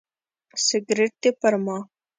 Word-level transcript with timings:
سګرټ 0.65 1.13
دې 1.21 1.31
پر 1.39 1.53
ما. 1.65 1.77